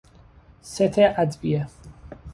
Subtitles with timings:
[0.61, 1.67] ست ادویه